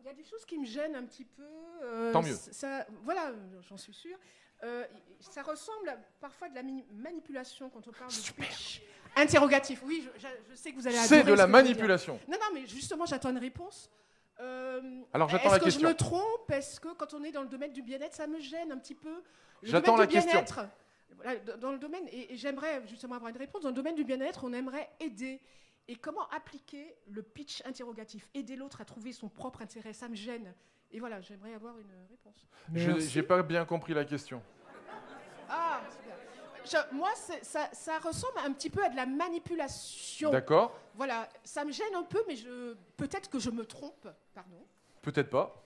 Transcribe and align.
Il 0.00 0.06
y 0.06 0.08
a 0.08 0.14
des 0.14 0.24
choses 0.24 0.44
qui 0.44 0.58
me 0.58 0.64
gênent 0.66 0.96
un 0.96 1.04
petit 1.04 1.24
peu. 1.24 1.42
euh, 1.82 2.12
Tant 2.12 2.22
mieux. 2.22 2.34
Ça, 2.34 2.86
voilà, 3.04 3.32
j'en 3.68 3.76
suis 3.76 3.92
sûre. 3.94 4.16
Euh, 4.62 4.84
ça 5.20 5.42
ressemble 5.42 5.88
à 5.88 5.96
parfois 6.20 6.48
de 6.48 6.54
la 6.54 6.62
manipulation 6.92 7.70
quand 7.70 7.86
on 7.88 7.92
parle 7.92 8.10
de 8.10 8.42
pitch. 8.42 8.82
Interrogatif, 9.16 9.82
oui, 9.84 10.06
je, 10.18 10.54
sais 10.54 10.70
que 10.70 10.76
vous 10.76 10.86
allez 10.86 10.96
C'est 10.96 11.24
de 11.24 11.32
la 11.32 11.46
que 11.46 11.50
manipulation. 11.50 12.20
Non, 12.28 12.36
non, 12.40 12.46
mais 12.54 12.66
justement, 12.66 13.06
j'attends 13.06 13.30
une 13.30 13.38
réponse. 13.38 13.90
Euh, 14.38 15.02
Alors, 15.12 15.28
j'attends 15.28 15.44
est-ce 15.46 15.52
la 15.54 15.58
que 15.58 15.64
question. 15.64 15.80
je 15.88 15.92
me 15.92 15.94
trompe? 15.96 16.50
Est-ce 16.50 16.78
que 16.80 16.92
quand 16.94 17.12
on 17.14 17.22
est 17.24 17.32
dans 17.32 17.42
le 17.42 17.48
domaine 17.48 17.72
du 17.72 17.82
bien-être, 17.82 18.14
ça 18.14 18.26
me 18.26 18.38
gêne 18.38 18.70
un 18.72 18.78
petit 18.78 18.94
peu? 18.94 19.22
J'attends 19.62 19.96
la 19.96 20.06
question. 20.06 20.42
voilà, 21.16 21.36
dans- 21.40 21.56
dans 21.58 21.72
le 21.72 21.78
domaine, 21.78 22.06
et, 22.08 22.32
et 22.34 22.36
j'aimerais 22.36 22.82
justement 22.86 23.16
avoir 23.16 23.30
une 23.30 23.36
réponse, 23.36 23.62
dans 23.62 23.68
le 23.70 23.74
domaine 23.74 23.94
du 23.96 24.04
bien-être, 24.04 24.44
on 24.44 24.52
aimerait 24.52 24.88
aider. 25.00 25.40
Et 25.90 25.96
comment 25.96 26.28
appliquer 26.28 26.94
le 27.08 27.20
pitch 27.20 27.62
interrogatif 27.66 28.30
Aider 28.32 28.54
l'autre 28.54 28.80
à 28.80 28.84
trouver 28.84 29.12
son 29.12 29.28
propre 29.28 29.60
intérêt, 29.62 29.92
ça 29.92 30.08
me 30.08 30.14
gêne. 30.14 30.54
Et 30.92 31.00
voilà, 31.00 31.20
j'aimerais 31.20 31.52
avoir 31.52 31.76
une 31.78 31.90
réponse. 32.08 32.46
Je 32.72 32.92
n'ai 33.18 33.22
pas 33.24 33.42
bien 33.42 33.64
compris 33.64 33.92
la 33.92 34.04
question. 34.04 34.40
Ah, 35.48 35.80
super. 35.90 36.14
Je- 36.64 36.94
moi, 36.94 37.10
ça, 37.42 37.68
ça 37.72 37.98
ressemble 37.98 38.38
un 38.38 38.52
petit 38.52 38.70
peu 38.70 38.84
à 38.84 38.88
de 38.88 38.94
la 38.94 39.04
manipulation. 39.04 40.30
D'accord 40.30 40.78
Voilà, 40.94 41.28
ça 41.42 41.64
me 41.64 41.72
gêne 41.72 41.92
un 41.96 42.04
peu, 42.04 42.22
mais 42.28 42.36
je, 42.36 42.74
peut-être 42.96 43.28
que 43.28 43.40
je 43.40 43.50
me 43.50 43.64
trompe. 43.66 44.06
Pardon. 44.32 44.64
Peut-être 45.02 45.30
pas. 45.30 45.60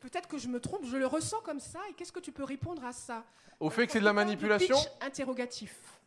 Peut-être 0.00 0.26
que 0.26 0.38
je 0.38 0.48
me 0.48 0.58
trompe, 0.58 0.86
je 0.86 0.96
le 0.96 1.06
ressens 1.06 1.42
comme 1.42 1.60
ça. 1.60 1.80
Et 1.90 1.92
qu'est-ce 1.92 2.12
que 2.12 2.20
tu 2.20 2.32
peux 2.32 2.44
répondre 2.44 2.82
à 2.82 2.94
ça? 2.94 3.26
Au 3.58 3.68
fait 3.68 3.86
que 3.86 3.92
c'est 3.92 4.00
de 4.00 4.04
la 4.06 4.14
manipulation 4.14 4.74
pitch 4.78 4.88
interrogatif? 5.02 5.99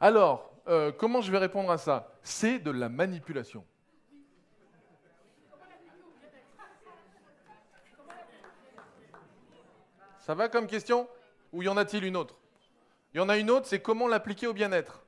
Alors, 0.00 0.52
euh, 0.68 0.92
comment 0.92 1.20
je 1.20 1.32
vais 1.32 1.38
répondre 1.38 1.70
à 1.70 1.78
ça? 1.78 2.12
C'est 2.22 2.58
de 2.58 2.70
la 2.70 2.88
manipulation. 2.88 3.64
Ça 10.18 10.34
va 10.34 10.48
comme 10.48 10.66
question? 10.66 11.08
Ou 11.52 11.62
y 11.62 11.68
en 11.68 11.76
a-t-il 11.76 12.04
une 12.04 12.16
autre? 12.16 12.36
Il 13.14 13.18
y 13.18 13.20
en 13.20 13.28
a 13.28 13.38
une 13.38 13.50
autre, 13.50 13.66
c'est 13.66 13.80
comment 13.80 14.08
l'appliquer 14.08 14.46
au 14.46 14.52
bien-être? 14.52 15.04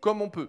Comme 0.00 0.22
on 0.22 0.30
peut. 0.30 0.48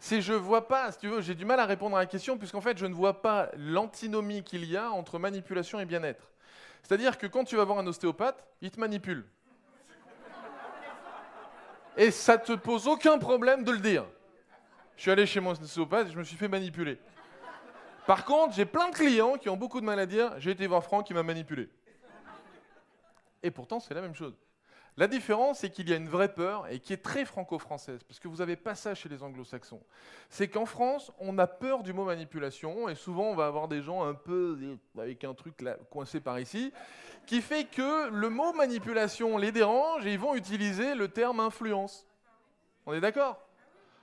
C'est 0.00 0.20
je 0.20 0.32
vois 0.32 0.66
pas, 0.66 0.90
si 0.90 0.98
tu 0.98 1.08
veux, 1.08 1.20
j'ai 1.20 1.36
du 1.36 1.44
mal 1.44 1.60
à 1.60 1.66
répondre 1.66 1.96
à 1.96 2.00
la 2.00 2.06
question 2.06 2.36
puisqu'en 2.36 2.60
fait 2.60 2.76
je 2.76 2.86
ne 2.86 2.94
vois 2.94 3.22
pas 3.22 3.50
l'antinomie 3.56 4.42
qu'il 4.42 4.64
y 4.64 4.76
a 4.76 4.90
entre 4.90 5.20
manipulation 5.20 5.78
et 5.78 5.84
bien-être. 5.84 6.32
C'est-à-dire 6.82 7.16
que 7.16 7.26
quand 7.26 7.44
tu 7.44 7.56
vas 7.56 7.64
voir 7.64 7.78
un 7.78 7.86
ostéopathe, 7.86 8.44
il 8.60 8.70
te 8.70 8.80
manipule. 8.80 9.24
Et 11.96 12.10
ça 12.10 12.38
te 12.38 12.52
pose 12.52 12.86
aucun 12.86 13.18
problème 13.18 13.64
de 13.64 13.72
le 13.72 13.78
dire. 13.78 14.04
Je 14.96 15.02
suis 15.02 15.10
allé 15.10 15.26
chez 15.26 15.40
mon 15.40 15.50
ostéopathe 15.50 16.08
et 16.08 16.10
je 16.10 16.18
me 16.18 16.24
suis 16.24 16.36
fait 16.36 16.48
manipuler. 16.48 16.98
Par 18.06 18.24
contre, 18.24 18.54
j'ai 18.54 18.64
plein 18.64 18.90
de 18.90 18.94
clients 18.94 19.34
qui 19.34 19.48
ont 19.48 19.56
beaucoup 19.56 19.80
de 19.80 19.86
mal 19.86 19.98
à 19.98 20.06
dire 20.06 20.38
j'ai 20.38 20.50
été 20.50 20.66
voir 20.66 20.82
Franck 20.82 21.06
qui 21.06 21.14
m'a 21.14 21.22
manipulé. 21.22 21.68
Et 23.42 23.50
pourtant, 23.50 23.80
c'est 23.80 23.94
la 23.94 24.00
même 24.00 24.14
chose. 24.14 24.34
La 24.98 25.06
différence, 25.08 25.60
c'est 25.60 25.70
qu'il 25.70 25.88
y 25.88 25.92
a 25.94 25.96
une 25.96 26.08
vraie 26.08 26.34
peur 26.34 26.66
et 26.68 26.78
qui 26.78 26.92
est 26.92 27.02
très 27.02 27.24
franco-française, 27.24 28.02
parce 28.06 28.20
que 28.20 28.28
vous 28.28 28.36
n'avez 28.36 28.56
pas 28.56 28.74
ça 28.74 28.94
chez 28.94 29.08
les 29.08 29.22
anglo-saxons. 29.22 29.80
C'est 30.28 30.48
qu'en 30.48 30.66
France, 30.66 31.10
on 31.18 31.38
a 31.38 31.46
peur 31.46 31.82
du 31.82 31.94
mot 31.94 32.04
manipulation, 32.04 32.90
et 32.90 32.94
souvent 32.94 33.30
on 33.30 33.34
va 33.34 33.46
avoir 33.46 33.68
des 33.68 33.80
gens 33.80 34.04
un 34.04 34.12
peu 34.12 34.58
avec 34.98 35.24
un 35.24 35.32
truc 35.32 35.54
coincé 35.90 36.20
par 36.20 36.38
ici, 36.38 36.74
qui 37.24 37.40
fait 37.40 37.64
que 37.64 38.10
le 38.10 38.28
mot 38.28 38.52
manipulation 38.52 39.38
les 39.38 39.50
dérange 39.50 40.04
et 40.04 40.12
ils 40.12 40.18
vont 40.18 40.34
utiliser 40.34 40.94
le 40.94 41.08
terme 41.08 41.40
influence. 41.40 42.06
On 42.84 42.92
est 42.92 43.00
d'accord? 43.00 43.40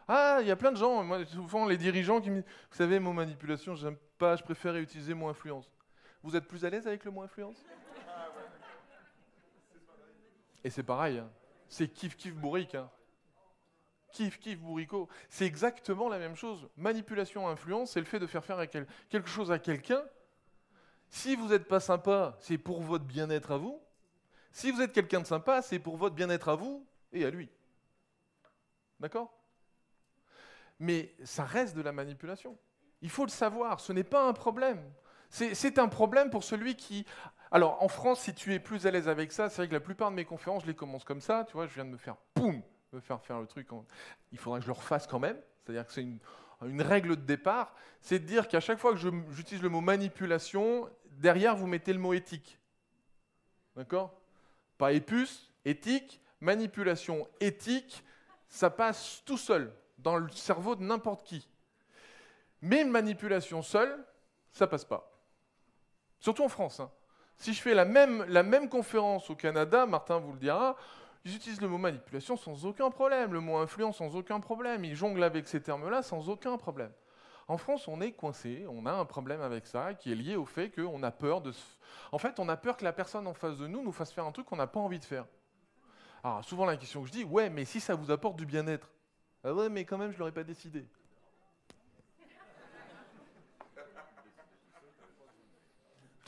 Ah, 0.07 0.39
il 0.41 0.47
y 0.47 0.51
a 0.51 0.55
plein 0.55 0.71
de 0.71 0.77
gens, 0.77 1.03
moi 1.03 1.23
souvent 1.25 1.67
les 1.67 1.77
dirigeants 1.77 2.19
qui 2.19 2.31
me 2.31 2.37
disent, 2.37 2.51
vous 2.71 2.77
savez, 2.77 2.99
mot 2.99 3.13
manipulation, 3.13 3.75
j'aime 3.75 3.97
pas, 4.17 4.35
je 4.35 4.43
préfère 4.43 4.75
utiliser 4.75 5.13
mot 5.13 5.27
influence. 5.27 5.69
Vous 6.23 6.35
êtes 6.35 6.47
plus 6.47 6.65
à 6.65 6.69
l'aise 6.71 6.87
avec 6.87 7.05
le 7.05 7.11
mot 7.11 7.21
influence? 7.21 7.63
Et 10.63 10.69
c'est 10.69 10.83
pareil, 10.83 11.19
hein. 11.19 11.29
c'est 11.67 11.87
kiff 11.87 12.15
kiff 12.15 12.35
bourrique. 12.35 12.75
Hein. 12.75 12.89
Kiff 14.11 14.39
kiff 14.39 14.59
bourricot. 14.59 15.07
C'est 15.29 15.45
exactement 15.45 16.09
la 16.09 16.19
même 16.19 16.35
chose. 16.35 16.67
Manipulation, 16.77 17.47
influence, 17.47 17.91
c'est 17.91 17.99
le 17.99 18.05
fait 18.05 18.19
de 18.19 18.27
faire 18.27 18.43
faire 18.43 18.59
quelque 18.69 19.29
chose 19.29 19.51
à 19.51 19.59
quelqu'un. 19.59 20.03
Si 21.09 21.35
vous 21.35 21.47
n'êtes 21.47 21.67
pas 21.67 21.79
sympa, 21.79 22.37
c'est 22.39 22.57
pour 22.57 22.81
votre 22.81 23.05
bien-être 23.05 23.51
à 23.51 23.57
vous. 23.57 23.81
Si 24.51 24.71
vous 24.71 24.81
êtes 24.81 24.93
quelqu'un 24.93 25.21
de 25.21 25.27
sympa, 25.27 25.61
c'est 25.61 25.79
pour 25.79 25.97
votre 25.97 26.15
bien-être 26.15 26.49
à 26.49 26.55
vous 26.55 26.85
et 27.11 27.25
à 27.25 27.29
lui. 27.29 27.49
D'accord? 28.99 29.33
Mais 30.79 31.13
ça 31.23 31.45
reste 31.45 31.75
de 31.75 31.81
la 31.81 31.91
manipulation. 31.91 32.57
Il 33.01 33.09
faut 33.09 33.25
le 33.25 33.31
savoir, 33.31 33.79
ce 33.79 33.93
n'est 33.93 34.03
pas 34.03 34.27
un 34.27 34.33
problème. 34.33 34.81
C'est 35.29 35.77
un 35.77 35.87
problème 35.87 36.31
pour 36.31 36.43
celui 36.43 36.75
qui 36.75 37.05
alors, 37.51 37.81
en 37.81 37.87
France, 37.87 38.21
si 38.21 38.33
tu 38.33 38.53
es 38.53 38.59
plus 38.59 38.85
à 38.85 38.91
l'aise 38.91 39.07
avec 39.07 39.31
ça, 39.31 39.49
c'est 39.49 39.57
vrai 39.57 39.67
que 39.67 39.73
la 39.73 39.79
plupart 39.79 40.11
de 40.11 40.15
mes 40.15 40.25
conférences, 40.25 40.63
je 40.63 40.67
les 40.67 40.75
commence 40.75 41.03
comme 41.03 41.21
ça. 41.21 41.45
Tu 41.45 41.53
vois, 41.53 41.65
je 41.65 41.73
viens 41.73 41.85
de 41.85 41.89
me 41.89 41.97
faire, 41.97 42.15
poum, 42.35 42.61
me 42.93 42.99
faire 42.99 43.21
faire 43.21 43.39
le 43.39 43.47
truc. 43.47 43.67
Il 44.31 44.37
faudra 44.37 44.59
que 44.59 44.63
je 44.63 44.69
le 44.69 44.73
refasse 44.73 45.07
quand 45.07 45.19
même. 45.19 45.37
C'est-à-dire 45.63 45.85
que 45.85 45.93
c'est 45.93 46.03
une, 46.03 46.19
règle 46.81 47.15
de 47.15 47.21
départ. 47.21 47.73
C'est 48.01 48.19
de 48.19 48.25
dire 48.25 48.47
qu'à 48.47 48.59
chaque 48.59 48.77
fois 48.77 48.93
que 48.93 48.99
j'utilise 49.31 49.63
le 49.63 49.69
mot 49.69 49.81
manipulation, 49.81 50.89
derrière, 51.11 51.55
vous 51.55 51.65
mettez 51.65 51.91
le 51.91 51.99
mot 51.99 52.13
éthique. 52.13 52.59
D'accord? 53.75 54.13
Pas 54.77 54.91
épuce, 54.91 55.51
éthique, 55.65 56.21
manipulation, 56.41 57.27
éthique, 57.39 58.03
ça 58.47 58.69
passe 58.69 59.23
tout 59.25 59.37
seul 59.37 59.73
dans 59.97 60.17
le 60.17 60.29
cerveau 60.29 60.75
de 60.75 60.83
n'importe 60.83 61.23
qui. 61.25 61.47
Mais 62.61 62.81
une 62.81 62.89
manipulation 62.89 63.61
seule, 63.61 64.05
ça 64.51 64.67
passe 64.67 64.85
pas. 64.85 65.11
Surtout 66.19 66.43
en 66.43 66.49
France. 66.49 66.79
hein. 66.79 66.91
Si 67.39 67.53
je 67.53 67.61
fais 67.61 67.73
la 67.73 67.85
même, 67.85 68.69
conférence 68.69 69.29
au 69.29 69.35
Canada, 69.35 69.85
Martin 69.85 70.19
vous 70.19 70.33
le 70.33 70.39
dira, 70.39 70.75
ils 71.23 71.33
utilisent 71.33 71.61
le 71.61 71.69
mot 71.69 71.77
manipulation 71.77 72.35
sans 72.35 72.65
aucun 72.65 72.91
problème, 72.91 73.31
le 73.31 73.39
mot 73.39 73.57
influence 73.57 73.97
sans 73.97 74.13
aucun 74.17 74.41
problème, 74.41 74.83
ils 74.83 74.95
jonglent 74.95 75.23
avec 75.23 75.47
ces 75.47 75.61
termes-là 75.61 76.03
sans 76.03 76.27
aucun 76.27 76.57
problème. 76.57 76.91
En 77.47 77.57
France, 77.57 77.87
on 77.87 78.01
est 78.01 78.11
coincé, 78.11 78.65
on 78.69 78.85
a 78.85 78.91
un 78.91 79.05
problème 79.05 79.41
avec 79.41 79.65
ça 79.65 79.93
qui 79.93 80.11
est 80.11 80.15
lié 80.15 80.35
au 80.35 80.45
fait 80.45 80.69
qu'on 80.69 81.01
a 81.01 81.11
peur 81.11 81.41
de... 81.41 81.53
En 82.11 82.17
fait, 82.17 82.39
on 82.39 82.49
a 82.49 82.57
peur 82.57 82.75
que 82.75 82.83
la 82.83 82.93
personne 82.93 83.25
en 83.25 83.33
face 83.33 83.57
de 83.57 83.67
nous 83.67 83.81
nous 83.81 83.93
fasse 83.93 84.11
faire 84.11 84.25
un 84.25 84.31
truc 84.33 84.45
qu'on 84.45 84.57
n'a 84.57 84.67
pas 84.67 84.81
envie 84.81 84.99
de 84.99 85.05
faire. 85.05 85.25
Alors, 86.23 86.43
souvent, 86.43 86.65
la 86.65 86.75
question 86.75 87.01
que 87.01 87.07
je 87.07 87.13
dis, 87.13 87.23
ouais, 87.23 87.49
mais 87.49 87.63
si 87.63 87.79
ça 87.79 87.95
vous 87.95 88.11
apporte 88.11 88.35
du 88.35 88.45
bien-être. 88.45 88.91
Ah 89.45 89.53
ouais, 89.53 89.69
mais 89.69 89.85
quand 89.85 89.97
même, 89.97 90.11
je 90.11 90.15
ne 90.15 90.19
l'aurais 90.19 90.33
pas 90.33 90.43
décidé. 90.43 90.85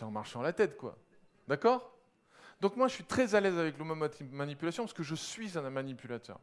Marche 0.09 0.31
sur 0.31 0.41
la 0.41 0.53
tête, 0.53 0.77
quoi. 0.77 0.97
D'accord? 1.47 1.91
Donc 2.61 2.77
moi, 2.77 2.87
je 2.87 2.93
suis 2.93 3.03
très 3.03 3.35
à 3.35 3.41
l'aise 3.41 3.57
avec 3.57 3.77
le 3.77 3.85
manipulation 4.31 4.83
parce 4.83 4.93
que 4.93 5.03
je 5.03 5.15
suis 5.15 5.57
un 5.57 5.69
manipulateur. 5.69 6.39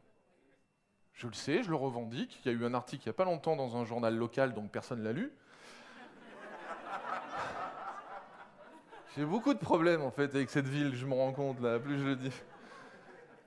Je 1.13 1.27
le 1.27 1.33
sais, 1.33 1.63
je 1.63 1.69
le 1.69 1.75
revendique. 1.75 2.39
Il 2.43 2.51
y 2.51 2.55
a 2.55 2.57
eu 2.57 2.65
un 2.65 2.73
article 2.73 3.03
il 3.03 3.07
n'y 3.07 3.11
a 3.11 3.13
pas 3.13 3.25
longtemps 3.25 3.55
dans 3.55 3.75
un 3.75 3.85
journal 3.85 4.15
local, 4.15 4.53
donc 4.53 4.71
personne 4.71 4.99
ne 4.99 5.03
l'a 5.03 5.13
lu. 5.13 5.31
J'ai 9.17 9.25
beaucoup 9.25 9.53
de 9.53 9.59
problèmes 9.59 10.01
en 10.01 10.11
fait 10.11 10.33
avec 10.35 10.49
cette 10.49 10.67
ville, 10.67 10.95
je 10.95 11.05
me 11.05 11.13
rends 11.13 11.33
compte 11.33 11.59
là, 11.61 11.79
plus 11.79 11.99
je 11.99 12.05
le 12.05 12.15
dis. 12.15 12.31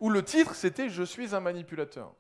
Où 0.01 0.11
le 0.11 0.23
titre 0.23 0.55
c'était 0.55 0.89
Je 0.89 1.03
suis 1.03 1.35
un 1.35 1.41
manipulateur. 1.41 2.13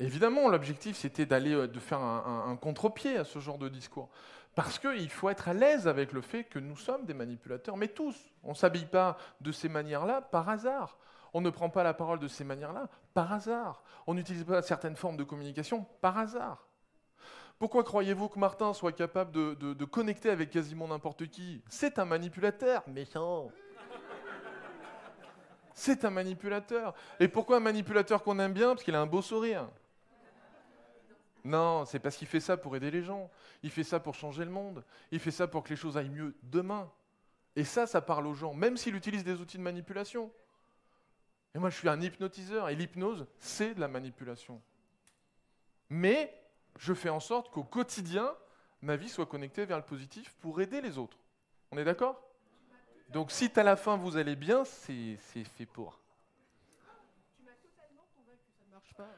Évidemment, 0.00 0.48
l'objectif 0.48 0.96
c'était 0.96 1.26
d'aller 1.26 1.54
euh, 1.54 1.68
de 1.68 1.78
faire 1.78 2.00
un, 2.00 2.56
contre-pied 2.56 3.16
à 3.18 3.24
ce 3.24 3.38
genre 3.38 3.58
de 3.58 3.68
discours. 3.68 4.08
Parce 4.54 4.78
qu'il 4.78 5.10
faut 5.10 5.28
être 5.28 5.48
à 5.48 5.54
l'aise 5.54 5.86
avec 5.86 6.12
le 6.12 6.20
fait 6.22 6.44
que 6.44 6.58
nous 6.58 6.76
sommes 6.76 7.04
des 7.04 7.14
manipulateurs, 7.14 7.76
mais 7.76 7.88
tous. 7.88 8.16
On 8.42 8.50
ne 8.50 8.54
s'habille 8.54 8.86
pas 8.86 9.16
de 9.40 9.52
ces 9.52 9.68
manières-là 9.68 10.22
par 10.22 10.48
hasard. 10.48 10.98
On 11.32 11.40
ne 11.40 11.50
prend 11.50 11.70
pas 11.70 11.84
la 11.84 11.94
parole 11.94 12.18
de 12.18 12.26
ces 12.26 12.42
manières-là 12.42 12.88
par 13.14 13.32
hasard. 13.32 13.84
On 14.08 14.14
n'utilise 14.14 14.42
pas 14.44 14.60
certaines 14.62 14.96
formes 14.96 15.16
de 15.16 15.22
communication 15.22 15.86
par 16.00 16.18
hasard. 16.18 16.66
Pourquoi 17.60 17.84
croyez-vous 17.84 18.28
que 18.28 18.38
Martin 18.38 18.72
soit 18.72 18.92
capable 18.92 19.30
de, 19.32 19.54
de- 19.54 19.74
de 19.74 19.84
connecter 19.84 20.30
avec 20.30 20.50
quasiment 20.50 20.88
n'importe 20.88 21.26
qui? 21.28 21.62
C'est 21.68 21.98
un 21.98 22.04
manipulateur, 22.06 22.82
méchant. 22.88 23.50
C'est 25.74 26.04
un 26.04 26.10
manipulateur. 26.10 26.94
Et 27.20 27.28
pourquoi 27.28 27.58
un 27.58 27.60
manipulateur 27.60 28.22
qu'on 28.22 28.38
aime 28.38 28.52
bien? 28.52 28.70
Parce 28.70 28.82
qu'il 28.82 28.94
a 28.94 29.00
un 29.00 29.06
beau 29.06 29.22
sourire. 29.22 29.68
Non, 31.44 31.84
c'est 31.84 31.98
parce 31.98 32.16
qu'il 32.16 32.28
fait 32.28 32.40
ça 32.40 32.56
pour 32.56 32.76
aider 32.76 32.90
les 32.90 33.02
gens. 33.02 33.30
Il 33.62 33.70
fait 33.70 33.84
ça 33.84 34.00
pour 34.00 34.14
changer 34.14 34.44
le 34.44 34.50
monde. 34.50 34.84
Il 35.10 35.20
fait 35.20 35.30
ça 35.30 35.46
pour 35.46 35.62
que 35.62 35.70
les 35.70 35.76
choses 35.76 35.96
aillent 35.96 36.10
mieux 36.10 36.34
demain. 36.42 36.90
Et 37.56 37.64
ça, 37.64 37.86
ça 37.86 38.00
parle 38.00 38.26
aux 38.26 38.34
gens, 38.34 38.54
même 38.54 38.76
s'il 38.76 38.94
utilise 38.94 39.24
des 39.24 39.40
outils 39.40 39.58
de 39.58 39.62
manipulation. 39.62 40.30
Et 41.54 41.58
moi, 41.58 41.70
je 41.70 41.76
suis 41.76 41.88
un 41.88 42.00
hypnotiseur, 42.00 42.68
et 42.68 42.76
l'hypnose, 42.76 43.26
c'est 43.38 43.74
de 43.74 43.80
la 43.80 43.88
manipulation. 43.88 44.62
Mais 45.88 46.32
je 46.78 46.94
fais 46.94 47.08
en 47.08 47.18
sorte 47.18 47.50
qu'au 47.50 47.64
quotidien, 47.64 48.32
ma 48.82 48.96
vie 48.96 49.08
soit 49.08 49.26
connectée 49.26 49.64
vers 49.64 49.78
le 49.78 49.84
positif 49.84 50.32
pour 50.40 50.60
aider 50.60 50.80
les 50.80 50.96
autres. 50.96 51.18
On 51.72 51.78
est 51.78 51.84
d'accord? 51.84 52.22
Donc 53.08 53.32
si 53.32 53.50
à 53.56 53.62
la 53.64 53.74
fin 53.74 53.96
vous 53.96 54.16
allez 54.16 54.36
bien, 54.36 54.64
c'est 54.64 55.16
fait 55.16 55.66
pour. 55.66 55.98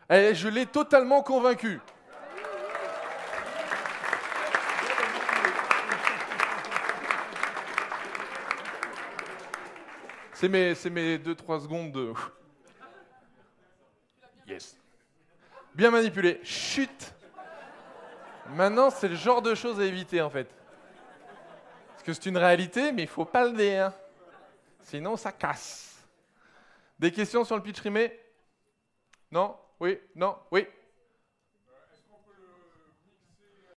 Eh, 0.08 0.34
je 0.34 0.48
l'ai 0.48 0.64
totalement 0.64 1.22
convaincu. 1.22 1.80
C'est 10.42 10.48
mes, 10.48 10.74
mes 10.90 11.18
2-3 11.18 11.62
secondes 11.62 11.92
de. 11.92 12.12
Yes. 14.44 14.76
Bien 15.72 15.92
manipulé. 15.92 16.40
Chut. 16.42 17.14
Maintenant, 18.48 18.90
c'est 18.90 19.06
le 19.06 19.14
genre 19.14 19.40
de 19.40 19.54
choses 19.54 19.78
à 19.78 19.84
éviter 19.84 20.20
en 20.20 20.30
fait. 20.30 20.48
Parce 21.92 22.02
que 22.02 22.12
c'est 22.12 22.26
une 22.26 22.38
réalité, 22.38 22.90
mais 22.90 23.02
il 23.02 23.08
faut 23.08 23.24
pas 23.24 23.44
le 23.44 23.52
dire. 23.52 23.92
Sinon, 24.80 25.16
ça 25.16 25.30
casse. 25.30 26.04
Des 26.98 27.12
questions 27.12 27.44
sur 27.44 27.54
le 27.54 27.62
pitch 27.62 27.78
rimé? 27.78 28.12
Non? 29.30 29.56
Oui? 29.78 30.00
Non? 30.16 30.36
Oui? 30.50 30.66